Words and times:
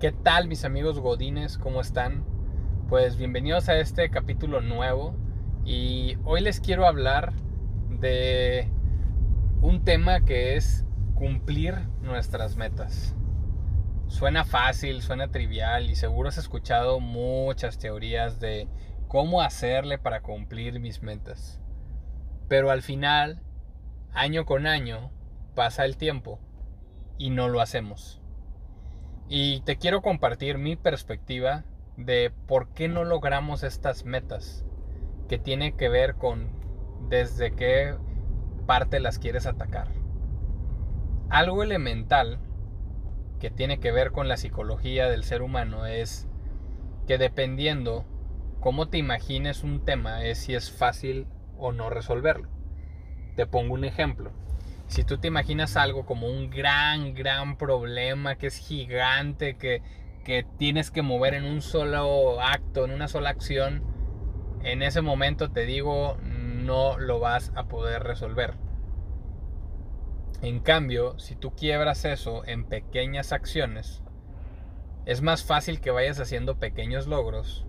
¿Qué 0.00 0.12
tal 0.12 0.48
mis 0.48 0.64
amigos 0.64 0.98
godines? 0.98 1.58
¿Cómo 1.58 1.82
están? 1.82 2.24
Pues 2.88 3.18
bienvenidos 3.18 3.68
a 3.68 3.76
este 3.76 4.08
capítulo 4.08 4.62
nuevo 4.62 5.14
y 5.66 6.16
hoy 6.24 6.40
les 6.40 6.58
quiero 6.58 6.86
hablar 6.86 7.34
de 7.90 8.70
un 9.60 9.84
tema 9.84 10.22
que 10.22 10.56
es 10.56 10.86
cumplir 11.14 11.74
nuestras 12.00 12.56
metas. 12.56 13.14
Suena 14.06 14.46
fácil, 14.46 15.02
suena 15.02 15.30
trivial 15.30 15.90
y 15.90 15.96
seguro 15.96 16.30
has 16.30 16.38
escuchado 16.38 16.98
muchas 17.00 17.76
teorías 17.76 18.40
de 18.40 18.68
cómo 19.06 19.42
hacerle 19.42 19.98
para 19.98 20.22
cumplir 20.22 20.80
mis 20.80 21.02
metas. 21.02 21.60
Pero 22.48 22.70
al 22.70 22.80
final, 22.80 23.42
año 24.14 24.46
con 24.46 24.66
año, 24.66 25.10
pasa 25.54 25.84
el 25.84 25.98
tiempo 25.98 26.40
y 27.18 27.28
no 27.28 27.50
lo 27.50 27.60
hacemos. 27.60 28.19
Y 29.32 29.60
te 29.60 29.76
quiero 29.76 30.02
compartir 30.02 30.58
mi 30.58 30.74
perspectiva 30.74 31.62
de 31.96 32.32
por 32.48 32.70
qué 32.70 32.88
no 32.88 33.04
logramos 33.04 33.62
estas 33.62 34.04
metas, 34.04 34.64
que 35.28 35.38
tiene 35.38 35.76
que 35.76 35.88
ver 35.88 36.16
con 36.16 36.50
desde 37.08 37.52
qué 37.52 37.94
parte 38.66 38.98
las 38.98 39.20
quieres 39.20 39.46
atacar. 39.46 39.86
Algo 41.28 41.62
elemental 41.62 42.40
que 43.38 43.50
tiene 43.50 43.78
que 43.78 43.92
ver 43.92 44.10
con 44.10 44.26
la 44.26 44.36
psicología 44.36 45.08
del 45.08 45.22
ser 45.22 45.42
humano 45.42 45.86
es 45.86 46.26
que 47.06 47.16
dependiendo 47.16 48.04
cómo 48.58 48.88
te 48.88 48.98
imagines 48.98 49.62
un 49.62 49.84
tema 49.84 50.24
es 50.24 50.38
si 50.38 50.56
es 50.56 50.72
fácil 50.72 51.28
o 51.56 51.70
no 51.70 51.88
resolverlo. 51.88 52.48
Te 53.36 53.46
pongo 53.46 53.74
un 53.74 53.84
ejemplo. 53.84 54.32
Si 54.90 55.04
tú 55.04 55.18
te 55.18 55.28
imaginas 55.28 55.76
algo 55.76 56.04
como 56.04 56.26
un 56.26 56.50
gran, 56.50 57.14
gran 57.14 57.56
problema 57.56 58.34
que 58.34 58.48
es 58.48 58.56
gigante, 58.56 59.56
que, 59.56 59.82
que 60.24 60.44
tienes 60.58 60.90
que 60.90 61.00
mover 61.00 61.34
en 61.34 61.44
un 61.44 61.62
solo 61.62 62.40
acto, 62.40 62.86
en 62.86 62.90
una 62.90 63.06
sola 63.06 63.30
acción, 63.30 63.84
en 64.64 64.82
ese 64.82 65.00
momento 65.00 65.52
te 65.52 65.64
digo, 65.64 66.16
no 66.24 66.98
lo 66.98 67.20
vas 67.20 67.52
a 67.54 67.68
poder 67.68 68.02
resolver. 68.02 68.54
En 70.42 70.58
cambio, 70.58 71.16
si 71.20 71.36
tú 71.36 71.54
quiebras 71.54 72.04
eso 72.04 72.44
en 72.44 72.64
pequeñas 72.64 73.32
acciones, 73.32 74.02
es 75.06 75.22
más 75.22 75.44
fácil 75.44 75.80
que 75.80 75.92
vayas 75.92 76.18
haciendo 76.18 76.58
pequeños 76.58 77.06
logros 77.06 77.64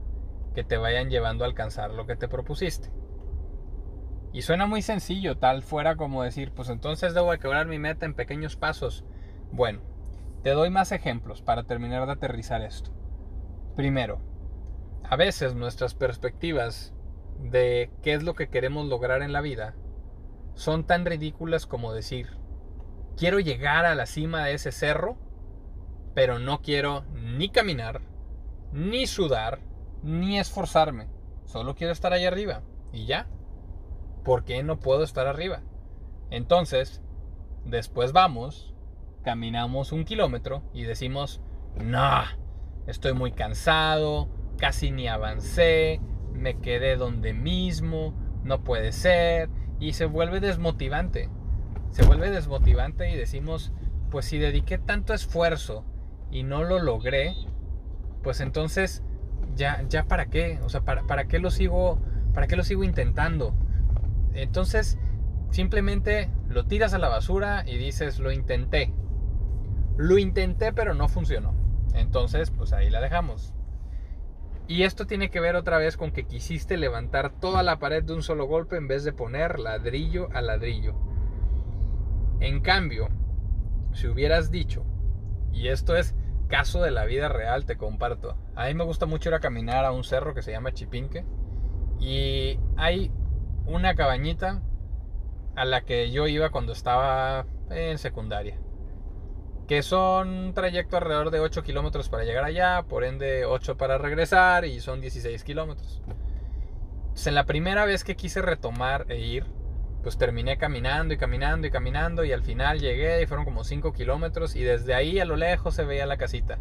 que 0.56 0.64
te 0.64 0.78
vayan 0.78 1.12
llevando 1.12 1.44
a 1.44 1.48
alcanzar 1.48 1.92
lo 1.92 2.08
que 2.08 2.16
te 2.16 2.28
propusiste. 2.28 2.90
Y 4.34 4.44
suena 4.44 4.66
muy 4.66 4.82
sencillo, 4.82 5.38
tal 5.38 5.62
fuera 5.62 5.96
como 5.96 6.24
decir, 6.24 6.52
pues 6.52 6.70
entonces 6.70 7.14
debo 7.14 7.32
de 7.32 7.40
quebrar 7.40 7.68
mi 7.68 7.80
meta 7.80 8.06
en 8.06 8.14
pequeños 8.14 8.56
pasos. 8.56 9.04
Bueno, 9.52 9.82
te 10.44 10.52
doy 10.52 10.70
más 10.70 10.92
ejemplos 10.92 11.42
para 11.42 11.64
terminar 11.64 12.06
de 12.06 12.14
aterrizar 12.14 12.62
esto. 12.62 12.92
Primero, 13.76 14.22
a 15.04 15.16
veces 15.16 15.56
nuestras 15.56 15.96
perspectivas 15.96 16.94
de 17.40 17.92
qué 18.02 18.14
es 18.14 18.24
lo 18.24 18.36
que 18.36 18.50
queremos 18.50 18.88
lograr 18.88 19.22
en 19.22 19.34
la 19.34 19.42
vida 19.42 19.76
son 20.54 20.86
tan 20.86 21.06
ridículas 21.06 21.66
como 21.66 21.94
decir, 21.94 22.38
quiero 23.18 23.40
llegar 23.40 23.86
a 23.86 23.96
la 23.96 24.06
cima 24.06 24.46
de 24.46 24.54
ese 24.54 24.72
cerro, 24.72 25.18
pero 26.14 26.40
no 26.40 26.62
quiero 26.62 27.04
ni 27.14 27.50
caminar, 27.50 28.02
ni 28.72 29.08
sudar, 29.08 29.60
ni 30.04 30.40
esforzarme. 30.40 31.08
Solo 31.46 31.76
quiero 31.76 31.94
estar 31.94 32.14
ahí 32.14 32.26
arriba. 32.26 32.62
Y 32.92 33.06
ya. 33.06 33.28
¿Por 34.24 34.44
qué 34.44 34.64
no 34.64 34.80
puedo 34.80 35.04
estar 35.04 35.28
arriba? 35.28 35.62
Entonces, 36.30 37.02
después 37.66 38.14
vamos, 38.14 38.74
caminamos 39.24 39.92
un 39.92 40.06
kilómetro 40.06 40.64
y 40.74 40.84
decimos, 40.84 41.42
no, 41.84 42.24
estoy 42.88 43.14
muy 43.14 43.32
cansado, 43.32 44.30
casi 44.58 44.92
ni 44.92 45.08
avancé, 45.08 46.00
me 46.34 46.60
quedé 46.60 46.96
donde 46.96 47.34
mismo, 47.34 48.14
no 48.44 48.64
puede 48.64 48.92
ser, 48.92 49.50
y 49.80 49.94
se 49.94 50.06
vuelve 50.06 50.40
desmotivante. 50.40 51.30
Se 51.90 52.06
vuelve 52.06 52.30
desmotivante 52.30 53.10
y 53.10 53.18
decimos, 53.18 53.74
pues 54.10 54.26
si 54.26 54.38
dediqué 54.38 54.78
tanto 54.78 55.14
esfuerzo 55.14 55.84
y 56.32 56.44
no 56.44 56.64
lo 56.64 56.80
logré, 56.80 57.36
pues 58.24 58.40
entonces 58.40 59.04
ya, 59.56 59.84
ya 59.90 60.06
para 60.06 60.28
qué, 60.28 60.60
o 60.64 60.70
sea, 60.70 60.82
para, 60.82 61.04
para 61.04 61.26
qué 61.26 61.40
lo 61.40 61.52
sigo, 61.52 62.00
para 62.34 62.48
qué 62.48 62.56
lo 62.56 62.64
sigo 62.64 62.84
intentando. 62.84 63.54
Entonces, 64.34 64.98
simplemente 65.50 66.30
lo 66.48 66.66
tiras 66.66 66.94
a 66.94 67.00
la 67.00 67.10
basura 67.10 67.64
y 67.66 67.78
dices, 67.78 68.20
lo 68.20 68.32
intenté. 68.32 68.94
Lo 69.98 70.18
intenté, 70.18 70.74
pero 70.74 70.94
no 70.94 71.08
funcionó. 71.08 71.54
Entonces, 71.94 72.52
pues 72.52 72.74
ahí 72.74 72.90
la 72.90 73.02
dejamos. 73.02 73.54
Y 74.68 74.84
esto 74.84 75.06
tiene 75.06 75.30
que 75.30 75.42
ver 75.42 75.56
otra 75.56 75.78
vez 75.78 75.98
con 75.98 76.12
que 76.12 76.26
quisiste 76.26 76.78
levantar 76.78 77.34
toda 77.40 77.62
la 77.62 77.80
pared 77.80 78.04
de 78.04 78.14
un 78.14 78.24
solo 78.24 78.46
golpe 78.46 78.78
en 78.78 78.88
vez 78.88 79.04
de 79.04 79.12
poner 79.12 79.60
ladrillo 79.60 80.30
a 80.34 80.42
ladrillo. 80.42 80.96
En 82.40 82.62
cambio, 82.62 83.10
si 83.92 84.08
hubieras 84.08 84.50
dicho, 84.50 84.86
y 85.52 85.68
esto 85.68 85.96
es 85.96 86.16
caso 86.48 86.82
de 86.82 86.92
la 86.92 87.06
vida 87.06 87.28
real, 87.28 87.66
te 87.66 87.78
comparto. 87.78 88.38
A 88.56 88.68
mí 88.68 88.74
me 88.74 88.84
gusta 88.84 89.06
mucho 89.06 89.30
ir 89.30 89.36
a 89.36 89.40
caminar 89.40 89.84
a 89.84 89.92
un 89.92 90.04
cerro 90.04 90.34
que 90.34 90.42
se 90.42 90.52
llama 90.52 90.72
Chipinque. 90.72 91.26
Y 92.00 92.58
hay 92.78 93.12
una 93.72 93.96
cabañita 93.96 94.62
a 95.56 95.66
la 95.66 95.82
que 95.82 96.12
yo 96.12 96.28
iba 96.28 96.50
cuando 96.50 96.74
estaba 96.74 97.46
en 97.70 97.98
secundaria. 97.98 98.58
Que 99.68 99.84
son 99.84 100.30
un 100.30 100.54
trayecto 100.54 100.98
alrededor 100.98 101.32
de 101.32 101.40
8 101.40 101.64
kilómetros 101.64 102.10
para 102.10 102.24
llegar 102.24 102.44
allá, 102.44 102.84
por 102.84 103.04
ende 103.04 103.46
8 103.46 103.78
para 103.78 103.98
regresar 103.98 104.66
y 104.66 104.80
son 104.82 105.02
16 105.02 105.44
kilómetros. 105.44 106.02
en 107.26 107.36
la 107.36 107.46
primera 107.46 107.86
vez 107.86 108.04
que 108.04 108.16
quise 108.16 108.42
retomar 108.42 109.06
e 109.10 109.20
ir, 109.20 109.46
pues 110.04 110.18
terminé 110.18 110.58
caminando 110.58 111.14
y 111.14 111.18
caminando 111.18 111.68
y 111.68 111.72
caminando 111.72 112.26
y 112.26 112.32
al 112.32 112.44
final 112.44 112.80
llegué 112.80 113.22
y 113.22 113.28
fueron 113.28 113.46
como 113.46 113.64
5 113.64 113.94
kilómetros 113.94 114.56
y 114.56 114.64
desde 114.64 114.94
ahí 114.94 115.20
a 115.20 115.26
lo 115.26 115.36
lejos 115.36 115.76
se 115.76 115.86
veía 115.86 116.06
la 116.06 116.18
casita. 116.18 116.60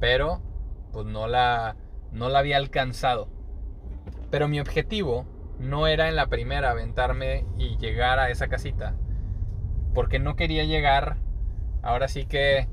Pero 0.00 0.42
pues 0.92 1.06
no 1.06 1.26
la, 1.26 1.76
no 2.10 2.28
la 2.28 2.40
había 2.40 2.56
alcanzado. 2.56 3.28
Pero 4.30 4.48
mi 4.48 4.58
objetivo 4.60 5.26
no 5.58 5.86
era 5.86 6.08
en 6.08 6.16
la 6.16 6.26
primera 6.26 6.70
aventarme 6.70 7.46
y 7.58 7.76
llegar 7.78 8.18
a 8.18 8.30
esa 8.30 8.48
casita. 8.48 8.94
Porque 9.94 10.18
no 10.18 10.36
quería 10.36 10.64
llegar, 10.64 11.16
ahora 11.82 12.08
sí 12.08 12.24
que 12.26 12.68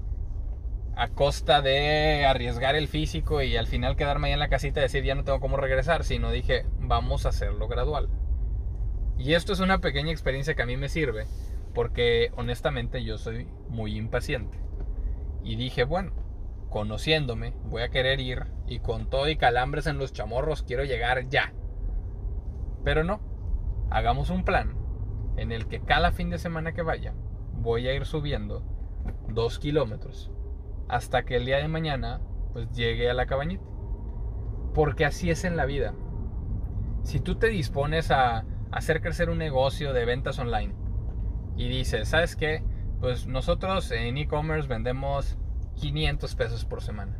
a 0.96 1.08
costa 1.10 1.62
de 1.62 2.26
arriesgar 2.26 2.76
el 2.76 2.88
físico 2.88 3.42
y 3.42 3.56
al 3.56 3.68
final 3.68 3.96
quedarme 3.96 4.28
ahí 4.28 4.34
en 4.34 4.40
la 4.40 4.50
casita 4.50 4.80
y 4.80 4.84
decir 4.84 5.04
ya 5.04 5.16
no 5.16 5.24
tengo 5.24 5.40
cómo 5.40 5.56
regresar, 5.56 6.04
sino 6.04 6.32
dije 6.32 6.66
vamos 6.80 7.26
a 7.26 7.30
hacerlo 7.30 7.68
gradual. 7.68 8.10
Y 9.18 9.34
esto 9.34 9.54
es 9.54 9.60
una 9.60 9.80
pequeña 9.80 10.12
experiencia 10.12 10.56
que 10.56 10.62
a 10.62 10.66
mí 10.66 10.78
me 10.78 10.90
sirve, 10.90 11.26
porque 11.74 12.32
honestamente 12.36 13.04
yo 13.04 13.18
soy 13.18 13.48
muy 13.68 13.98
impaciente. 13.98 14.58
Y 15.44 15.56
dije, 15.56 15.84
bueno, 15.84 16.12
conociéndome, 16.70 17.54
voy 17.66 17.82
a 17.82 17.90
querer 17.90 18.20
ir 18.20 18.46
y 18.68 18.80
con 18.80 19.10
todo 19.10 19.28
y 19.30 19.36
calambres 19.36 19.88
en 19.88 19.98
los 19.98 20.14
chamorros 20.14 20.64
quiero 20.64 20.84
llegar 20.86 21.28
ya. 21.30 21.54
Pero 22.90 23.04
no, 23.04 23.20
hagamos 23.92 24.32
un 24.32 24.44
plan 24.44 24.74
en 25.38 25.52
el 25.52 25.68
que 25.68 25.80
cada 25.80 26.12
fin 26.12 26.32
de 26.32 26.40
semana 26.40 26.72
que 26.72 26.82
vaya 26.82 27.14
voy 27.54 27.88
a 27.88 27.94
ir 27.94 28.04
subiendo 28.04 28.64
dos 29.28 29.60
kilómetros 29.60 30.32
hasta 30.88 31.24
que 31.24 31.36
el 31.36 31.46
día 31.46 31.58
de 31.58 31.68
mañana 31.68 32.20
pues 32.52 32.72
llegue 32.72 33.08
a 33.08 33.14
la 33.14 33.28
cabañita. 33.28 33.64
Porque 34.74 35.06
así 35.06 35.30
es 35.30 35.44
en 35.44 35.56
la 35.56 35.68
vida. 35.68 35.94
Si 37.04 37.20
tú 37.20 37.36
te 37.36 37.50
dispones 37.50 38.10
a 38.10 38.46
hacer 38.72 39.04
crecer 39.04 39.30
un 39.30 39.38
negocio 39.38 39.94
de 39.94 40.06
ventas 40.06 40.40
online 40.40 40.74
y 41.58 41.70
dices, 41.70 42.08
¿sabes 42.08 42.36
qué? 42.36 42.64
Pues 43.00 43.28
nosotros 43.28 43.92
en 43.92 44.18
e-commerce 44.18 44.68
vendemos 44.68 45.38
500 45.76 46.34
pesos 46.34 46.66
por 46.66 46.82
semana. 46.82 47.20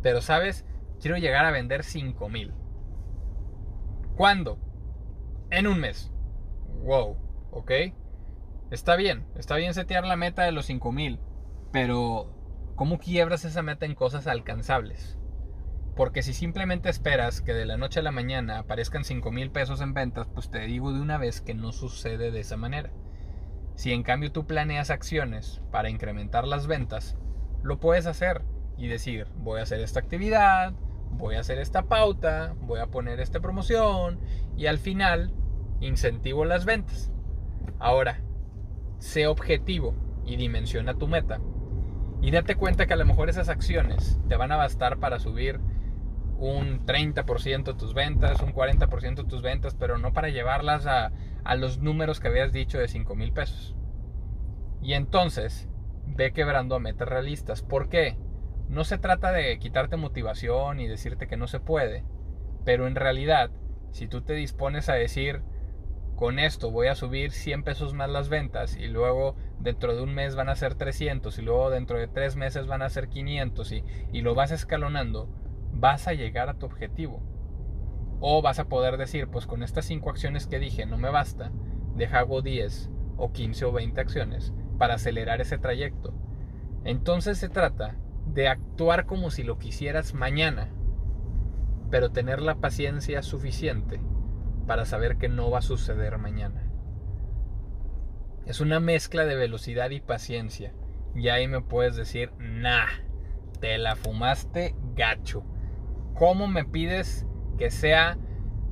Pero, 0.00 0.20
¿sabes? 0.20 0.64
Quiero 1.00 1.16
llegar 1.16 1.44
a 1.44 1.50
vender 1.50 1.82
5000. 1.82 2.54
¿Cuándo? 4.14 4.60
En 5.50 5.66
un 5.66 5.80
mes. 5.80 6.10
Wow, 6.82 7.16
¿ok? 7.50 7.70
Está 8.70 8.96
bien, 8.96 9.26
está 9.36 9.56
bien 9.56 9.74
setear 9.74 10.04
la 10.04 10.16
meta 10.16 10.42
de 10.42 10.52
los 10.52 10.66
5000, 10.66 11.20
pero 11.72 12.32
¿cómo 12.74 12.98
quiebras 12.98 13.44
esa 13.44 13.62
meta 13.62 13.86
en 13.86 13.94
cosas 13.94 14.26
alcanzables? 14.26 15.18
Porque 15.94 16.22
si 16.22 16.34
simplemente 16.34 16.90
esperas 16.90 17.40
que 17.40 17.54
de 17.54 17.64
la 17.64 17.76
noche 17.76 18.00
a 18.00 18.02
la 18.02 18.10
mañana 18.10 18.58
aparezcan 18.58 19.04
5 19.04 19.30
mil 19.30 19.50
pesos 19.50 19.80
en 19.80 19.94
ventas, 19.94 20.26
pues 20.34 20.50
te 20.50 20.60
digo 20.60 20.92
de 20.92 21.00
una 21.00 21.16
vez 21.16 21.40
que 21.40 21.54
no 21.54 21.72
sucede 21.72 22.30
de 22.30 22.40
esa 22.40 22.56
manera. 22.56 22.90
Si 23.76 23.92
en 23.92 24.02
cambio 24.02 24.32
tú 24.32 24.46
planeas 24.46 24.90
acciones 24.90 25.62
para 25.70 25.88
incrementar 25.88 26.46
las 26.46 26.66
ventas, 26.66 27.16
lo 27.62 27.78
puedes 27.78 28.06
hacer 28.06 28.42
y 28.76 28.88
decir, 28.88 29.28
voy 29.36 29.60
a 29.60 29.62
hacer 29.62 29.80
esta 29.80 30.00
actividad, 30.00 30.74
voy 31.10 31.36
a 31.36 31.40
hacer 31.40 31.58
esta 31.58 31.82
pauta, 31.82 32.54
voy 32.60 32.80
a 32.80 32.86
poner 32.86 33.20
esta 33.20 33.40
promoción 33.40 34.20
y 34.56 34.66
al 34.66 34.78
final 34.78 35.32
incentivo 35.80 36.44
las 36.44 36.64
ventas. 36.64 37.12
Ahora, 37.78 38.20
sé 38.98 39.26
objetivo 39.26 39.94
y 40.24 40.36
dimensiona 40.36 40.94
tu 40.94 41.08
meta. 41.08 41.40
Y 42.22 42.30
date 42.30 42.56
cuenta 42.56 42.86
que 42.86 42.94
a 42.94 42.96
lo 42.96 43.04
mejor 43.04 43.28
esas 43.28 43.48
acciones 43.48 44.18
te 44.28 44.36
van 44.36 44.52
a 44.52 44.56
bastar 44.56 44.98
para 44.98 45.18
subir 45.18 45.60
un 46.38 46.84
30% 46.84 47.76
tus 47.76 47.94
ventas, 47.94 48.40
un 48.40 48.52
40% 48.52 49.26
tus 49.26 49.42
ventas, 49.42 49.74
pero 49.74 49.98
no 49.98 50.12
para 50.12 50.28
llevarlas 50.28 50.86
a, 50.86 51.12
a 51.44 51.54
los 51.56 51.78
números 51.78 52.20
que 52.20 52.28
habías 52.28 52.52
dicho 52.52 52.78
de 52.78 52.88
5 52.88 53.14
mil 53.14 53.32
pesos. 53.32 53.76
Y 54.82 54.94
entonces 54.94 55.68
ve 56.06 56.32
quebrando 56.32 56.78
metas 56.78 57.08
realistas. 57.08 57.62
¿Por 57.62 57.88
qué? 57.88 58.16
No 58.68 58.84
se 58.84 58.98
trata 58.98 59.32
de 59.32 59.58
quitarte 59.58 59.96
motivación 59.96 60.80
y 60.80 60.88
decirte 60.88 61.28
que 61.28 61.36
no 61.36 61.46
se 61.46 61.60
puede, 61.60 62.04
pero 62.64 62.86
en 62.88 62.96
realidad, 62.96 63.50
si 63.92 64.08
tú 64.08 64.22
te 64.22 64.34
dispones 64.34 64.88
a 64.88 64.94
decir, 64.94 65.42
con 66.16 66.38
esto 66.38 66.70
voy 66.70 66.88
a 66.88 66.94
subir 66.94 67.30
100 67.30 67.62
pesos 67.62 67.94
más 67.94 68.10
las 68.10 68.28
ventas 68.28 68.76
y 68.76 68.88
luego 68.88 69.36
dentro 69.60 69.94
de 69.94 70.02
un 70.02 70.14
mes 70.14 70.34
van 70.34 70.48
a 70.48 70.56
ser 70.56 70.74
300 70.74 71.38
y 71.38 71.42
luego 71.42 71.70
dentro 71.70 71.98
de 71.98 72.08
tres 72.08 72.36
meses 72.36 72.66
van 72.66 72.82
a 72.82 72.88
ser 72.88 73.08
500 73.08 73.72
y, 73.72 74.20
lo 74.22 74.34
vas 74.34 74.50
escalonando, 74.50 75.28
vas 75.72 76.08
a 76.08 76.14
llegar 76.14 76.48
a 76.48 76.54
tu 76.54 76.66
objetivo. 76.66 77.22
O 78.18 78.40
vas 78.40 78.58
a 78.58 78.64
poder 78.64 78.96
decir, 78.96 79.28
pues 79.28 79.46
con 79.46 79.62
estas 79.62 79.84
5 79.84 80.08
acciones 80.08 80.46
que 80.46 80.58
dije 80.58 80.86
no 80.86 80.96
me 80.96 81.10
basta, 81.10 81.52
deja 81.94 82.20
hago 82.20 82.40
10 82.40 82.90
o 83.18 83.32
15 83.32 83.64
o 83.66 83.72
20 83.72 84.00
acciones 84.00 84.54
para 84.78 84.94
acelerar 84.94 85.40
ese 85.40 85.58
trayecto. 85.58 86.14
Entonces 86.84 87.38
se 87.38 87.50
trata 87.50 87.96
de 88.36 88.48
actuar 88.48 89.06
como 89.06 89.30
si 89.30 89.42
lo 89.42 89.58
quisieras 89.58 90.12
mañana, 90.12 90.68
pero 91.90 92.12
tener 92.12 92.42
la 92.42 92.56
paciencia 92.56 93.22
suficiente 93.22 93.98
para 94.66 94.84
saber 94.84 95.16
que 95.16 95.30
no 95.30 95.50
va 95.50 95.60
a 95.60 95.62
suceder 95.62 96.18
mañana. 96.18 96.70
Es 98.44 98.60
una 98.60 98.78
mezcla 98.78 99.24
de 99.24 99.36
velocidad 99.36 99.88
y 99.88 100.00
paciencia. 100.00 100.74
Y 101.14 101.30
ahí 101.30 101.48
me 101.48 101.62
puedes 101.62 101.96
decir, 101.96 102.30
nah, 102.38 102.86
te 103.58 103.78
la 103.78 103.96
fumaste 103.96 104.76
gacho. 104.94 105.42
¿Cómo 106.14 106.46
me 106.46 106.66
pides 106.66 107.26
que 107.56 107.70
sea 107.70 108.18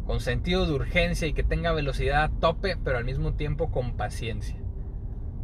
con 0.05 0.21
sentido 0.21 0.67
de 0.67 0.75
urgencia 0.75 1.27
y 1.27 1.33
que 1.33 1.43
tenga 1.43 1.73
velocidad 1.73 2.25
a 2.25 2.39
tope, 2.39 2.77
pero 2.85 2.99
al 2.99 3.07
mismo 3.07 3.33
tiempo 3.33 3.71
con 3.71 3.97
paciencia? 3.97 4.61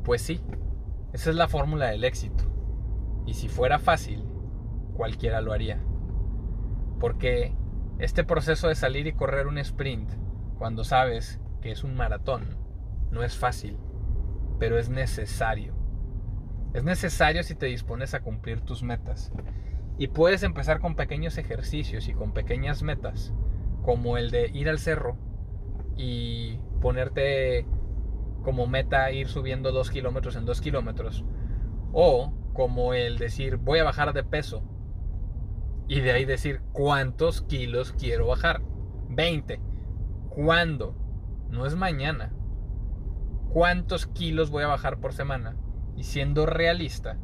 Pues 0.05 0.21
sí, 0.21 0.43
esa 1.15 1.31
es 1.31 1.37
la 1.37 1.49
fórmula 1.49 1.87
del 1.87 2.05
éxito. 2.05 2.60
Y 3.27 3.35
si 3.35 3.49
fuera 3.49 3.79
fácil, 3.79 4.25
cualquiera 4.95 5.41
lo 5.41 5.53
haría. 5.53 5.81
Porque 6.99 7.55
este 7.99 8.25
proceso 8.25 8.69
de 8.69 8.75
salir 8.75 9.07
y 9.07 9.13
correr 9.13 9.47
un 9.47 9.59
sprint, 9.59 10.11
cuando 10.59 10.85
sabes 10.85 11.41
que 11.61 11.71
es 11.71 11.85
un 11.85 11.95
maratón, 11.95 12.57
no 13.11 13.23
es 13.23 13.37
fácil, 13.37 13.77
pero 14.59 14.79
es 14.79 14.89
necesario. 14.89 15.75
Es 16.75 16.85
necesario 16.85 17.43
si 17.43 17.55
te 17.55 17.67
dispones 17.67 18.15
a 18.15 18.21
cumplir 18.21 18.61
tus 18.61 18.83
metas. 18.83 19.33
Y 19.99 20.09
puedes 20.09 20.43
empezar 20.43 20.81
con 20.81 20.95
pequeños 20.95 21.37
ejercicios 21.37 22.09
y 22.09 22.15
con 22.15 22.33
pequeñas 22.33 22.83
metas, 22.83 23.35
como 23.83 24.17
el 24.17 24.31
de 24.31 24.49
ir 24.49 24.69
al 24.69 24.79
cerro 24.79 25.17
y 25.97 26.59
ponerte 26.81 27.67
como 28.43 28.67
meta 28.67 29.11
ir 29.13 29.29
subiendo 29.29 29.73
dos 29.73 29.91
kilómetros 29.91 30.37
en 30.37 30.47
dos 30.47 30.61
kilómetros. 30.61 31.25
O 31.93 32.33
como 32.53 32.95
el 32.95 33.19
decir 33.19 33.57
voy 33.57 33.79
a 33.79 33.85
bajar 33.85 34.13
de 34.13 34.25
peso. 34.25 34.63
Y 35.89 36.01
de 36.01 36.13
ahí 36.13 36.25
decir 36.25 36.61
cuántos 36.73 37.43
kilos 37.43 37.93
quiero 37.93 38.27
bajar. 38.27 38.63
20. 39.09 39.61
¿Cuándo? 40.29 40.95
No 41.49 41.67
es 41.67 41.75
mañana. 41.75 42.33
¿Cuántos 43.53 44.07
kilos 44.07 44.51
voy 44.51 44.63
a 44.63 44.69
bajar 44.69 45.01
por 45.01 45.13
semana? 45.13 45.57
Y 45.97 46.05
siendo 46.05 46.47
realista, 46.47 47.19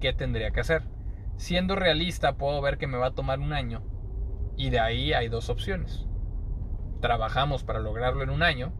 ¿qué 0.00 0.12
tendría 0.12 0.50
que 0.50 0.60
hacer? 0.60 0.82
Siendo 1.36 1.76
realista 1.76 2.36
puedo 2.36 2.60
ver 2.60 2.78
que 2.78 2.88
me 2.88 2.98
va 2.98 3.08
a 3.08 3.14
tomar 3.14 3.38
un 3.38 3.52
año. 3.52 3.82
Y 4.56 4.70
de 4.70 4.80
ahí 4.80 5.12
hay 5.12 5.28
dos 5.28 5.48
opciones. 5.48 6.06
Trabajamos 7.00 7.62
para 7.62 7.78
lograrlo 7.78 8.24
en 8.24 8.30
un 8.30 8.42
año. 8.42 8.72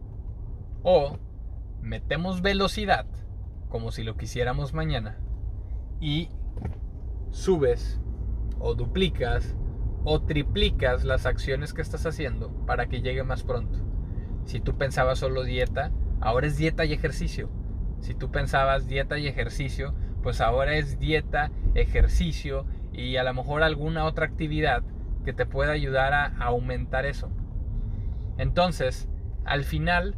O 0.83 1.17
metemos 1.81 2.41
velocidad 2.41 3.07
como 3.69 3.91
si 3.91 4.03
lo 4.03 4.17
quisiéramos 4.17 4.73
mañana 4.73 5.17
y 6.01 6.29
subes 7.29 8.01
o 8.59 8.75
duplicas 8.75 9.55
o 10.03 10.21
triplicas 10.23 11.05
las 11.05 11.25
acciones 11.25 11.73
que 11.73 11.81
estás 11.81 12.05
haciendo 12.05 12.51
para 12.65 12.87
que 12.87 13.01
llegue 13.01 13.23
más 13.23 13.43
pronto. 13.43 13.79
Si 14.43 14.59
tú 14.59 14.77
pensabas 14.77 15.19
solo 15.19 15.43
dieta, 15.43 15.91
ahora 16.19 16.47
es 16.47 16.57
dieta 16.57 16.83
y 16.83 16.91
ejercicio. 16.91 17.49
Si 18.01 18.13
tú 18.13 18.31
pensabas 18.31 18.87
dieta 18.87 19.17
y 19.17 19.27
ejercicio, 19.27 19.93
pues 20.23 20.41
ahora 20.41 20.75
es 20.75 20.99
dieta, 20.99 21.51
ejercicio 21.75 22.65
y 22.91 23.15
a 23.15 23.23
lo 23.23 23.33
mejor 23.33 23.63
alguna 23.63 24.03
otra 24.03 24.25
actividad 24.25 24.83
que 25.23 25.31
te 25.31 25.45
pueda 25.45 25.71
ayudar 25.71 26.13
a 26.13 26.25
aumentar 26.39 27.05
eso. 27.05 27.29
Entonces, 28.37 29.07
al 29.45 29.63
final 29.63 30.15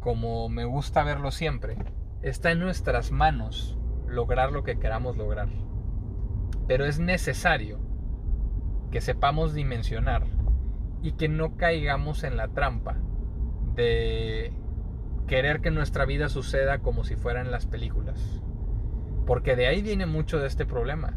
como 0.00 0.48
me 0.48 0.64
gusta 0.64 1.04
verlo 1.04 1.30
siempre, 1.30 1.76
está 2.22 2.50
en 2.50 2.58
nuestras 2.58 3.12
manos 3.12 3.78
lograr 4.10 4.52
lo 4.52 4.62
que 4.62 4.78
queramos 4.78 5.16
lograr. 5.16 5.48
Pero 6.66 6.84
es 6.84 6.98
necesario 6.98 7.78
que 8.90 9.00
sepamos 9.00 9.54
dimensionar 9.54 10.26
y 11.02 11.12
que 11.12 11.28
no 11.28 11.56
caigamos 11.56 12.24
en 12.24 12.36
la 12.36 12.48
trampa 12.48 12.96
de 13.74 14.52
querer 15.26 15.60
que 15.60 15.70
nuestra 15.70 16.04
vida 16.04 16.28
suceda 16.28 16.80
como 16.80 17.04
si 17.04 17.16
fuera 17.16 17.40
en 17.40 17.50
las 17.50 17.66
películas. 17.66 18.42
Porque 19.26 19.56
de 19.56 19.66
ahí 19.66 19.82
viene 19.82 20.06
mucho 20.06 20.38
de 20.38 20.48
este 20.48 20.66
problema. 20.66 21.16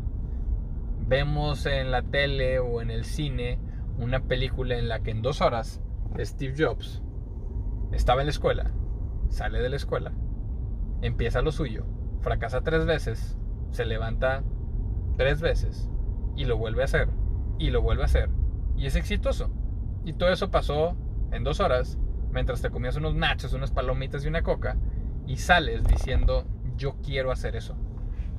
Vemos 1.06 1.66
en 1.66 1.92
la 1.92 2.04
tele 2.04 2.60
o 2.60 2.82
en 2.82 2.92
el 2.92 3.06
cine 3.06 3.60
una 3.98 4.22
película 4.22 4.78
en 4.78 4.88
la 4.88 5.02
que 5.02 5.12
en 5.12 5.22
dos 5.22 5.42
horas 5.42 5.82
Steve 6.20 6.54
Jobs 6.58 7.02
estaba 7.92 8.22
en 8.22 8.28
la 8.28 8.32
escuela, 8.32 8.72
sale 9.30 9.60
de 9.60 9.70
la 9.70 9.76
escuela, 9.76 10.14
empieza 11.02 11.42
lo 11.42 11.52
suyo, 11.52 11.86
fracasa 12.24 12.62
tres 12.62 12.86
veces, 12.86 13.38
se 13.72 13.86
levanta 13.86 14.44
tres 15.18 15.42
veces 15.42 15.90
y 16.36 16.46
lo 16.46 16.58
vuelve 16.58 16.82
a 16.82 16.86
hacer 16.86 17.10
y 17.60 17.70
lo 17.70 17.82
vuelve 17.82 18.04
a 18.04 18.06
hacer 18.06 18.30
y 18.76 18.88
es 18.88 18.96
exitoso. 18.96 19.52
Y 20.06 20.14
todo 20.14 20.32
eso 20.32 20.52
pasó 20.52 20.96
en 21.32 21.44
dos 21.44 21.60
horas 21.60 21.98
mientras 22.32 22.62
te 22.62 22.70
comías 22.70 22.96
unos 22.96 23.14
nachos, 23.14 23.54
unas 23.54 23.72
palomitas 23.72 24.26
y 24.26 24.28
una 24.28 24.44
coca 24.44 24.78
y 25.28 25.38
sales 25.38 25.84
diciendo 25.84 26.46
yo 26.76 26.96
quiero 27.04 27.32
hacer 27.32 27.56
eso. 27.56 27.76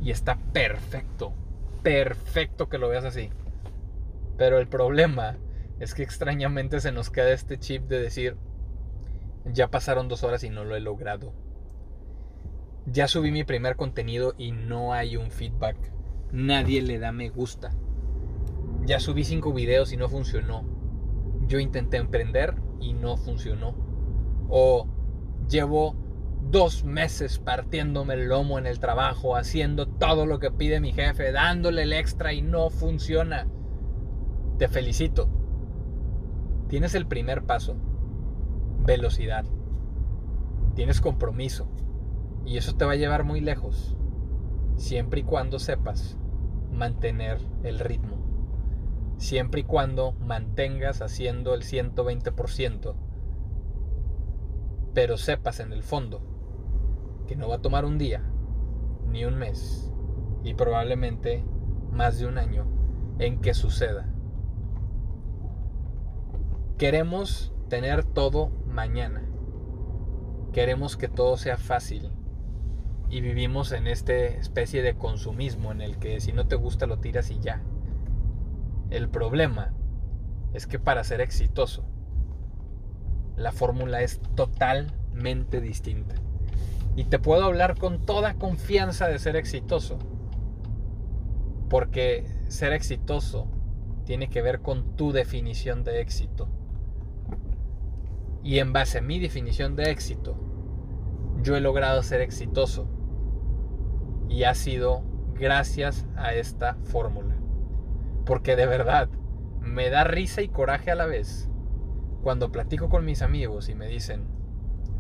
Y 0.00 0.10
está 0.10 0.36
perfecto, 0.52 1.32
perfecto 1.82 2.68
que 2.68 2.78
lo 2.78 2.88
veas 2.88 3.04
así. 3.04 3.30
Pero 4.36 4.58
el 4.58 4.66
problema 4.66 5.36
es 5.78 5.94
que 5.94 6.02
extrañamente 6.02 6.80
se 6.80 6.92
nos 6.92 7.10
queda 7.10 7.32
este 7.32 7.58
chip 7.58 7.84
de 7.88 8.00
decir, 8.00 8.36
ya 9.44 9.70
pasaron 9.70 10.08
dos 10.08 10.24
horas 10.24 10.42
y 10.44 10.50
no 10.50 10.64
lo 10.64 10.76
he 10.76 10.80
logrado. 10.80 11.32
Ya 12.86 13.08
subí 13.08 13.30
mi 13.30 13.44
primer 13.44 13.76
contenido 13.76 14.34
y 14.36 14.52
no 14.52 14.92
hay 14.92 15.16
un 15.16 15.30
feedback. 15.30 15.76
Nadie 16.32 16.82
le 16.82 16.98
da 16.98 17.12
me 17.12 17.30
gusta. 17.30 17.72
Ya 18.84 19.00
subí 19.00 19.24
cinco 19.24 19.52
videos 19.52 19.92
y 19.92 19.96
no 19.96 20.08
funcionó. 20.08 20.64
Yo 21.46 21.58
intenté 21.58 21.96
emprender 21.96 22.54
y 22.80 22.92
no 22.92 23.16
funcionó. 23.16 23.74
O 24.48 24.86
llevo 25.48 25.96
dos 26.50 26.84
meses 26.84 27.38
partiéndome 27.38 28.14
el 28.14 28.28
lomo 28.28 28.58
en 28.58 28.66
el 28.66 28.78
trabajo, 28.80 29.36
haciendo 29.36 29.88
todo 29.88 30.26
lo 30.26 30.38
que 30.38 30.50
pide 30.50 30.80
mi 30.80 30.92
jefe, 30.92 31.32
dándole 31.32 31.82
el 31.82 31.92
extra 31.92 32.34
y 32.34 32.42
no 32.42 32.68
funciona. 32.68 33.46
Te 34.58 34.68
felicito. 34.68 35.28
Tienes 36.68 36.94
el 36.94 37.06
primer 37.06 37.44
paso 37.44 37.76
velocidad. 38.84 39.44
Tienes 40.74 41.00
compromiso. 41.00 41.68
Y 42.44 42.58
eso 42.58 42.76
te 42.76 42.84
va 42.84 42.92
a 42.92 42.96
llevar 42.96 43.24
muy 43.24 43.40
lejos. 43.40 43.96
Siempre 44.76 45.20
y 45.20 45.22
cuando 45.24 45.58
sepas 45.58 46.18
mantener 46.70 47.38
el 47.62 47.78
ritmo. 47.78 48.16
Siempre 49.16 49.60
y 49.60 49.64
cuando 49.64 50.12
mantengas 50.20 51.00
haciendo 51.00 51.54
el 51.54 51.62
120%. 51.62 52.94
Pero 54.92 55.16
sepas 55.16 55.60
en 55.60 55.72
el 55.72 55.82
fondo 55.82 56.20
que 57.26 57.36
no 57.36 57.48
va 57.48 57.56
a 57.56 57.62
tomar 57.62 57.84
un 57.84 57.98
día, 57.98 58.22
ni 59.08 59.24
un 59.24 59.36
mes, 59.36 59.90
y 60.42 60.54
probablemente 60.54 61.44
más 61.90 62.18
de 62.18 62.26
un 62.26 62.38
año 62.38 62.66
en 63.18 63.40
que 63.40 63.54
suceda. 63.54 64.12
Queremos 66.76 67.54
tener 67.68 68.04
todo 68.04 68.50
mañana. 68.66 69.22
Queremos 70.52 70.96
que 70.96 71.08
todo 71.08 71.36
sea 71.36 71.56
fácil. 71.56 72.10
Y 73.14 73.20
vivimos 73.20 73.70
en 73.70 73.86
esta 73.86 74.12
especie 74.12 74.82
de 74.82 74.96
consumismo 74.96 75.70
en 75.70 75.80
el 75.80 76.00
que 76.00 76.18
si 76.20 76.32
no 76.32 76.48
te 76.48 76.56
gusta 76.56 76.86
lo 76.86 76.98
tiras 76.98 77.30
y 77.30 77.38
ya. 77.38 77.62
El 78.90 79.08
problema 79.08 79.72
es 80.52 80.66
que 80.66 80.80
para 80.80 81.04
ser 81.04 81.20
exitoso, 81.20 81.84
la 83.36 83.52
fórmula 83.52 84.02
es 84.02 84.20
totalmente 84.34 85.60
distinta. 85.60 86.16
Y 86.96 87.04
te 87.04 87.20
puedo 87.20 87.44
hablar 87.44 87.78
con 87.78 88.04
toda 88.04 88.34
confianza 88.34 89.06
de 89.06 89.20
ser 89.20 89.36
exitoso. 89.36 89.96
Porque 91.70 92.26
ser 92.48 92.72
exitoso 92.72 93.46
tiene 94.06 94.28
que 94.28 94.42
ver 94.42 94.60
con 94.60 94.96
tu 94.96 95.12
definición 95.12 95.84
de 95.84 96.00
éxito. 96.00 96.48
Y 98.42 98.58
en 98.58 98.72
base 98.72 98.98
a 98.98 99.02
mi 99.02 99.20
definición 99.20 99.76
de 99.76 99.92
éxito, 99.92 100.36
yo 101.44 101.54
he 101.54 101.60
logrado 101.60 102.02
ser 102.02 102.20
exitoso. 102.20 102.88
Y 104.28 104.44
ha 104.44 104.54
sido 104.54 105.02
gracias 105.34 106.06
a 106.16 106.34
esta 106.34 106.76
fórmula. 106.84 107.36
Porque 108.24 108.56
de 108.56 108.66
verdad, 108.66 109.08
me 109.60 109.90
da 109.90 110.04
risa 110.04 110.42
y 110.42 110.48
coraje 110.48 110.90
a 110.90 110.94
la 110.94 111.06
vez 111.06 111.48
cuando 112.22 112.50
platico 112.50 112.88
con 112.88 113.04
mis 113.04 113.20
amigos 113.22 113.68
y 113.68 113.74
me 113.74 113.86
dicen, 113.86 114.26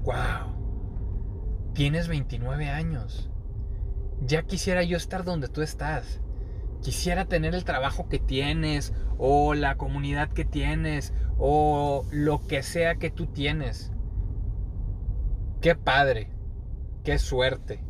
wow, 0.02 1.72
tienes 1.72 2.08
29 2.08 2.68
años. 2.68 3.30
Ya 4.20 4.42
quisiera 4.42 4.82
yo 4.82 4.96
estar 4.96 5.24
donde 5.24 5.48
tú 5.48 5.62
estás. 5.62 6.20
Quisiera 6.82 7.24
tener 7.24 7.54
el 7.54 7.64
trabajo 7.64 8.08
que 8.10 8.18
tienes 8.18 8.92
o 9.16 9.54
la 9.54 9.76
comunidad 9.76 10.28
que 10.28 10.44
tienes 10.44 11.14
o 11.38 12.04
lo 12.12 12.46
que 12.46 12.62
sea 12.62 12.96
que 12.96 13.10
tú 13.10 13.26
tienes. 13.26 13.90
Qué 15.62 15.74
padre, 15.74 16.30
qué 17.04 17.18
suerte. 17.18 17.82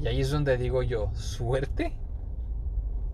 Y 0.00 0.06
ahí 0.08 0.20
es 0.20 0.30
donde 0.30 0.56
digo 0.56 0.82
yo, 0.82 1.10
¿suerte? 1.14 1.96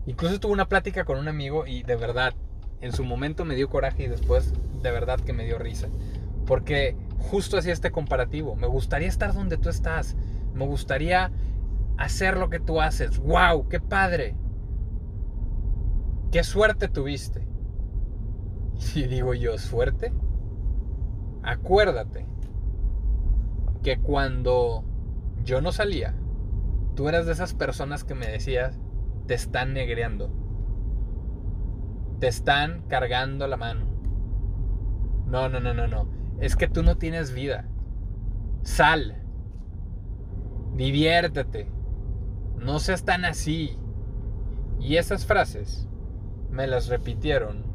Incluso 0.07 0.41
tuve 0.41 0.53
una 0.53 0.69
plática 0.69 1.05
con 1.05 1.19
un 1.19 1.29
amigo 1.29 1.67
y 1.67 1.83
de 1.85 1.97
verdad, 1.97 2.35
en 2.81 2.93
su 2.93 3.05
momento 3.05 3.45
me 3.45 3.55
dio 3.55 3.69
coraje 3.69 4.05
y 4.05 4.09
después 4.09 4.53
de 4.83 4.91
verdad 4.91 5.21
que 5.21 5.33
me 5.33 5.45
dio 5.45 5.59
risa. 5.59 5.89
Porque 6.47 6.97
justo 7.19 7.57
hacía 7.57 7.73
este 7.73 7.93
comparativo. 7.93 8.57
Me 8.57 8.67
gustaría 8.67 9.09
estar 9.09 9.33
donde 9.33 9.59
tú 9.59 9.69
estás. 9.69 10.17
Me 10.55 10.67
gustaría 10.67 11.31
hacer 11.97 12.37
lo 12.37 12.51
que 12.51 12.59
tú 12.59 12.81
haces. 12.81 13.19
¡Wow! 13.19 13.69
¡Qué 13.69 13.79
padre! 13.79 14.35
¿Qué 16.33 16.43
suerte 16.43 16.89
tuviste? 16.89 17.47
Y 18.95 19.05
digo 19.05 19.35
yo, 19.35 19.59
¿suerte? 19.59 20.13
Acuérdate 21.43 22.27
que 23.83 23.99
cuando 23.99 24.85
yo 25.45 25.61
no 25.61 25.73
salía, 25.73 26.15
tú 26.95 27.09
eras 27.09 27.27
de 27.27 27.33
esas 27.33 27.55
personas 27.55 28.05
que 28.05 28.15
me 28.15 28.27
decías, 28.27 28.79
te 29.27 29.35
están 29.35 29.73
negreando. 29.73 30.31
Te 32.21 32.29
están 32.29 32.83
cargando 32.89 33.47
la 33.47 33.57
mano. 33.57 33.87
No, 35.27 35.49
no, 35.49 35.61
no, 35.61 35.75
no, 35.75 35.87
no. 35.87 36.09
Es 36.41 36.57
que 36.57 36.69
tú 36.69 36.83
no 36.83 36.97
tienes 36.97 37.33
vida. 37.33 37.67
Sal. 38.63 39.23
Diviértete. 40.75 41.69
No 42.59 42.79
seas 42.79 43.05
tan 43.05 43.25
así. 43.25 43.79
Y 44.79 44.97
esas 44.97 45.27
frases 45.27 45.89
me 46.51 46.67
las 46.67 46.89
repitieron 46.89 47.73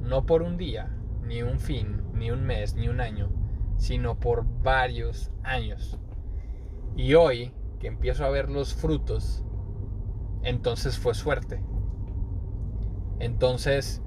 no 0.00 0.26
por 0.26 0.42
un 0.42 0.56
día, 0.56 0.90
ni 1.22 1.42
un 1.42 1.58
fin, 1.58 2.02
ni 2.12 2.30
un 2.30 2.44
mes, 2.44 2.74
ni 2.74 2.88
un 2.88 3.00
año, 3.00 3.30
sino 3.76 4.20
por 4.20 4.44
varios 4.62 5.32
años. 5.42 5.98
Y 6.96 7.14
hoy 7.14 7.52
empiezo 7.86 8.24
a 8.24 8.30
ver 8.30 8.50
los 8.50 8.74
frutos, 8.74 9.44
entonces 10.42 10.98
fue 10.98 11.14
suerte. 11.14 11.62
Entonces, 13.18 14.02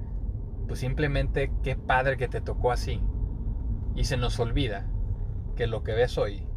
pues 0.67 0.79
simplemente 0.79 1.51
qué 1.63 1.75
padre 1.75 2.17
que 2.17 2.27
te 2.27 2.41
tocó 2.41 2.71
así. 2.71 3.01
Y 3.95 4.03
se 4.03 4.17
nos 4.17 4.39
olvida 4.39 4.87
que 5.55 5.67
lo 5.67 5.83
que 5.83 5.93
ves 5.93 6.17
hoy 6.17 6.47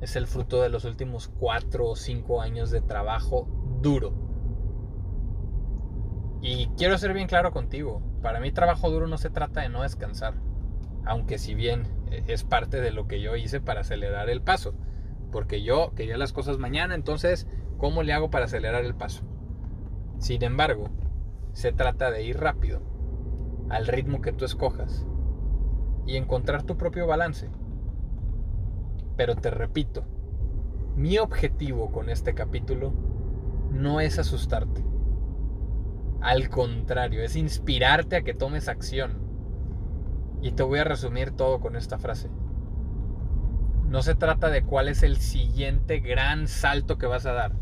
es 0.00 0.16
el 0.16 0.26
fruto 0.26 0.60
de 0.62 0.68
los 0.68 0.84
últimos 0.84 1.28
cuatro 1.28 1.88
o 1.88 1.96
cinco 1.96 2.42
años 2.42 2.70
de 2.70 2.80
trabajo 2.80 3.48
duro. 3.80 4.12
Y 6.42 6.66
quiero 6.76 6.98
ser 6.98 7.14
bien 7.14 7.28
claro 7.28 7.52
contigo, 7.52 8.02
para 8.20 8.40
mí 8.40 8.50
trabajo 8.50 8.90
duro 8.90 9.06
no 9.06 9.16
se 9.16 9.30
trata 9.30 9.60
de 9.60 9.68
no 9.68 9.82
descansar, 9.82 10.34
aunque 11.04 11.38
si 11.38 11.54
bien 11.54 11.86
eh, 12.10 12.24
es 12.26 12.42
parte 12.42 12.80
de 12.80 12.90
lo 12.90 13.06
que 13.06 13.20
yo 13.20 13.36
hice 13.36 13.60
para 13.60 13.82
acelerar 13.82 14.28
el 14.28 14.42
paso, 14.42 14.74
porque 15.32 15.62
yo 15.62 15.92
quería 15.96 16.16
las 16.16 16.32
cosas 16.32 16.58
mañana, 16.58 16.94
entonces, 16.94 17.48
¿cómo 17.78 18.04
le 18.04 18.12
hago 18.12 18.30
para 18.30 18.44
acelerar 18.44 18.84
el 18.84 18.94
paso? 18.94 19.24
Sin 20.18 20.44
embargo, 20.44 20.90
se 21.52 21.72
trata 21.72 22.12
de 22.12 22.22
ir 22.22 22.38
rápido, 22.38 22.80
al 23.68 23.88
ritmo 23.88 24.20
que 24.20 24.32
tú 24.32 24.44
escojas, 24.44 25.04
y 26.06 26.16
encontrar 26.16 26.62
tu 26.62 26.76
propio 26.76 27.06
balance. 27.06 27.50
Pero 29.16 29.34
te 29.34 29.50
repito, 29.50 30.04
mi 30.96 31.18
objetivo 31.18 31.90
con 31.90 32.08
este 32.08 32.34
capítulo 32.34 32.92
no 33.70 34.00
es 34.00 34.18
asustarte. 34.18 34.84
Al 36.20 36.50
contrario, 36.50 37.22
es 37.22 37.34
inspirarte 37.34 38.16
a 38.16 38.22
que 38.22 38.34
tomes 38.34 38.68
acción. 38.68 39.18
Y 40.40 40.52
te 40.52 40.62
voy 40.62 40.78
a 40.78 40.84
resumir 40.84 41.32
todo 41.32 41.60
con 41.60 41.76
esta 41.76 41.98
frase. 41.98 42.30
No 43.92 44.00
se 44.00 44.14
trata 44.14 44.48
de 44.48 44.64
cuál 44.64 44.88
es 44.88 45.02
el 45.02 45.18
siguiente 45.18 46.00
gran 46.00 46.48
salto 46.48 46.96
que 46.96 47.04
vas 47.04 47.26
a 47.26 47.32
dar, 47.32 47.52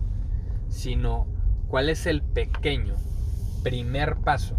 sino 0.69 1.27
cuál 1.67 1.89
es 1.89 2.07
el 2.07 2.23
pequeño 2.23 2.95
primer 3.65 4.19
paso 4.19 4.57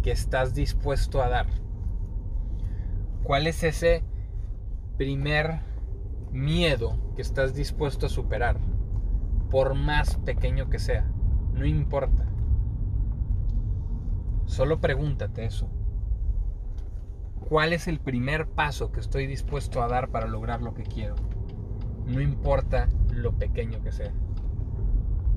que 0.00 0.12
estás 0.12 0.54
dispuesto 0.54 1.24
a 1.24 1.28
dar. 1.28 1.46
¿Cuál 3.24 3.48
es 3.48 3.64
ese 3.64 4.04
primer 4.96 5.58
miedo 6.30 6.96
que 7.16 7.22
estás 7.22 7.52
dispuesto 7.52 8.06
a 8.06 8.08
superar? 8.08 8.60
Por 9.50 9.74
más 9.74 10.18
pequeño 10.18 10.70
que 10.70 10.78
sea, 10.78 11.10
no 11.52 11.66
importa. 11.66 12.26
Solo 14.46 14.80
pregúntate 14.80 15.46
eso. 15.46 15.68
¿Cuál 17.48 17.72
es 17.72 17.88
el 17.88 17.98
primer 17.98 18.46
paso 18.46 18.92
que 18.92 19.00
estoy 19.00 19.26
dispuesto 19.26 19.82
a 19.82 19.88
dar 19.88 20.10
para 20.10 20.26
lograr 20.26 20.60
lo 20.60 20.74
que 20.74 20.82
quiero? 20.82 21.14
No 22.04 22.20
importa 22.20 22.90
lo 23.10 23.38
pequeño 23.38 23.80
que 23.80 23.90
sea. 23.90 24.12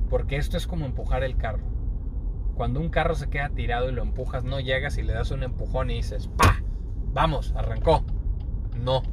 Porque 0.09 0.35
esto 0.35 0.57
es 0.57 0.67
como 0.67 0.85
empujar 0.85 1.23
el 1.23 1.37
carro. 1.37 1.63
Cuando 2.53 2.81
un 2.81 2.89
carro 2.89 3.15
se 3.15 3.29
queda 3.29 3.47
tirado 3.47 3.87
y 3.87 3.93
lo 3.93 4.01
empujas, 4.01 4.43
no 4.43 4.59
llegas 4.59 4.97
y 4.97 5.03
le 5.03 5.13
das 5.13 5.31
un 5.31 5.43
empujón 5.43 5.89
y 5.89 5.95
dices, 5.95 6.27
¡pa! 6.27 6.61
Vamos, 7.13 7.53
arrancó. 7.55 8.03
No. 8.77 9.03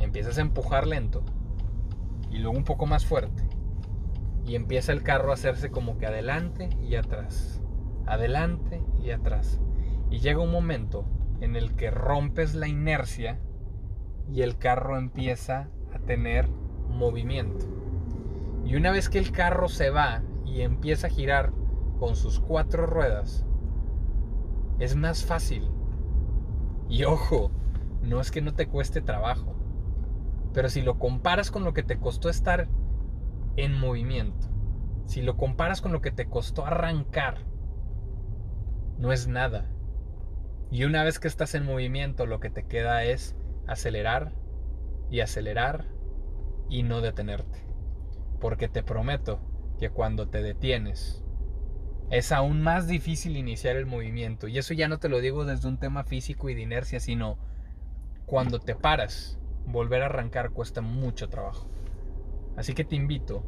Empiezas 0.00 0.36
a 0.38 0.42
empujar 0.42 0.88
lento 0.88 1.22
y 2.28 2.38
luego 2.38 2.58
un 2.58 2.64
poco 2.64 2.86
más 2.86 3.06
fuerte. 3.06 3.44
Y 4.44 4.56
empieza 4.56 4.90
el 4.90 5.04
carro 5.04 5.30
a 5.30 5.34
hacerse 5.34 5.70
como 5.70 5.96
que 5.96 6.06
adelante 6.06 6.70
y 6.82 6.96
atrás. 6.96 7.62
Adelante 8.04 8.82
y 9.00 9.12
atrás. 9.12 9.60
Y 10.10 10.18
llega 10.18 10.40
un 10.40 10.50
momento 10.50 11.04
en 11.40 11.56
el 11.56 11.74
que 11.74 11.90
rompes 11.90 12.54
la 12.54 12.68
inercia 12.68 13.38
y 14.30 14.42
el 14.42 14.58
carro 14.58 14.96
empieza 14.96 15.68
a 15.94 15.98
tener 15.98 16.48
movimiento. 16.88 17.66
Y 18.64 18.76
una 18.76 18.90
vez 18.90 19.08
que 19.08 19.18
el 19.18 19.32
carro 19.32 19.68
se 19.68 19.90
va 19.90 20.22
y 20.44 20.62
empieza 20.62 21.06
a 21.06 21.10
girar 21.10 21.52
con 21.98 22.16
sus 22.16 22.40
cuatro 22.40 22.86
ruedas, 22.86 23.46
es 24.78 24.96
más 24.96 25.24
fácil. 25.24 25.70
Y 26.88 27.04
ojo, 27.04 27.50
no 28.02 28.20
es 28.20 28.30
que 28.30 28.40
no 28.40 28.54
te 28.54 28.66
cueste 28.66 29.00
trabajo, 29.00 29.54
pero 30.52 30.68
si 30.68 30.82
lo 30.82 30.98
comparas 30.98 31.50
con 31.50 31.64
lo 31.64 31.72
que 31.72 31.82
te 31.82 31.98
costó 31.98 32.28
estar 32.28 32.68
en 33.56 33.78
movimiento, 33.78 34.48
si 35.06 35.22
lo 35.22 35.36
comparas 35.36 35.80
con 35.80 35.92
lo 35.92 36.00
que 36.00 36.10
te 36.10 36.28
costó 36.28 36.64
arrancar, 36.66 37.44
no 38.98 39.12
es 39.12 39.28
nada. 39.28 39.70
Y 40.70 40.84
una 40.84 41.02
vez 41.02 41.18
que 41.18 41.28
estás 41.28 41.54
en 41.54 41.66
movimiento, 41.66 42.26
lo 42.26 42.38
que 42.38 42.50
te 42.50 42.64
queda 42.64 43.04
es 43.04 43.34
acelerar 43.66 44.32
y 45.10 45.20
acelerar 45.20 45.86
y 46.68 46.84
no 46.84 47.00
detenerte. 47.00 47.64
Porque 48.40 48.68
te 48.68 48.84
prometo 48.84 49.40
que 49.78 49.90
cuando 49.90 50.28
te 50.28 50.42
detienes, 50.42 51.24
es 52.10 52.30
aún 52.30 52.62
más 52.62 52.86
difícil 52.86 53.36
iniciar 53.36 53.76
el 53.76 53.86
movimiento. 53.86 54.46
Y 54.46 54.58
eso 54.58 54.72
ya 54.72 54.86
no 54.86 54.98
te 54.98 55.08
lo 55.08 55.20
digo 55.20 55.44
desde 55.44 55.68
un 55.68 55.78
tema 55.78 56.04
físico 56.04 56.48
y 56.48 56.54
de 56.54 56.62
inercia, 56.62 57.00
sino 57.00 57.36
cuando 58.26 58.60
te 58.60 58.76
paras, 58.76 59.38
volver 59.66 60.02
a 60.02 60.06
arrancar 60.06 60.50
cuesta 60.50 60.80
mucho 60.80 61.28
trabajo. 61.28 61.68
Así 62.56 62.74
que 62.74 62.84
te 62.84 62.94
invito 62.94 63.42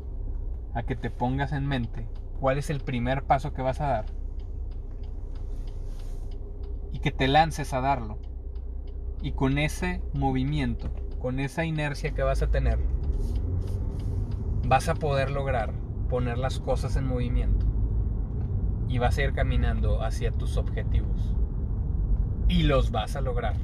a 0.75 0.83
que 0.83 0.97
te 0.97 1.11
pongas 1.11 1.52
en 1.52 1.67
mente 1.67 2.09
cuál 2.41 2.59
es 2.59 2.69
el 2.71 2.81
primer 2.81 3.23
paso 3.23 3.52
que 3.52 3.62
vas 3.62 3.81
a 3.81 3.87
dar 3.87 4.22
que 7.03 7.11
te 7.11 7.29
lances 7.29 7.75
a 7.75 7.81
darlo. 7.81 8.19
Y 9.21 9.33
con 9.33 9.59
ese 9.59 10.01
movimiento, 10.15 10.91
con 11.19 11.41
esa 11.41 11.65
inercia 11.65 12.13
que 12.13 12.23
vas 12.23 12.43
a 12.43 12.51
tener, 12.51 12.79
vas 14.67 14.89
a 14.89 14.95
poder 14.95 15.31
lograr 15.31 15.75
poner 16.13 16.37
las 16.37 16.59
cosas 16.59 16.97
en 16.97 17.07
movimiento 17.07 17.65
y 18.87 18.99
vas 18.99 19.17
a 19.17 19.23
ir 19.23 19.33
caminando 19.33 20.03
hacia 20.03 20.31
tus 20.31 20.59
objetivos. 20.59 21.35
Y 22.49 22.65
los 22.65 22.91
vas 22.91 23.17
a 23.17 23.23
lograr. 23.23 23.57